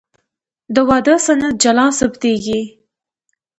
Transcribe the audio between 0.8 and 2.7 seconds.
واده سند جلا ثبتېږي.